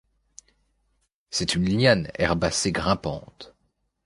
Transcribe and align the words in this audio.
C'est 1.29 1.53
une 1.53 1.65
liane 1.69 2.09
herbacée 2.15 2.71
grimpante. 2.71 3.53